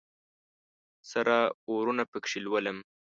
[1.11, 1.35] سره
[1.69, 2.77] اورونه پکښې لولم